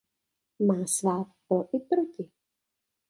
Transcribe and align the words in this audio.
Má 0.59 0.87
svá 0.87 1.25
pro 1.47 1.67
i 1.75 1.79
proti. 1.79 2.31